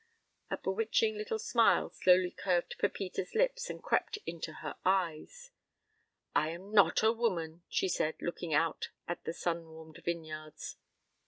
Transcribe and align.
A 0.49 0.57
bewitching 0.57 1.15
little 1.15 1.37
smile 1.37 1.91
slowly 1.91 2.31
curved 2.31 2.75
Pepita's 2.79 3.35
lips 3.35 3.69
and 3.69 3.83
crept 3.83 4.17
into 4.25 4.51
her 4.53 4.75
eyes. 4.83 5.51
"I 6.35 6.49
am 6.49 6.71
not 6.71 7.03
a 7.03 7.11
woman," 7.13 7.61
she 7.69 7.87
said, 7.87 8.15
looking 8.19 8.51
out 8.51 8.89
at 9.07 9.23
the 9.25 9.33
sun 9.35 9.69
warmed 9.69 10.01
vineyards. 10.03 10.77